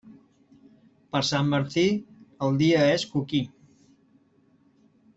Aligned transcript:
Per 1.15 1.21
Sant 1.27 1.51
Martí, 1.51 1.85
el 2.49 2.59
dia 2.65 2.83
és 2.97 3.07
coquí. 3.15 3.43